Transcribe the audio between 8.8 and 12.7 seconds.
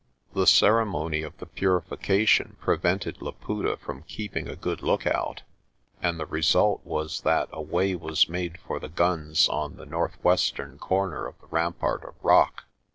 guns on the northwestern corner of the rampart of rock.